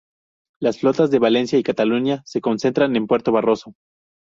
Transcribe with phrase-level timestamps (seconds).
[0.59, 3.75] Las flotas de Valencia y Cataluña se concentran en Puerto Barroso.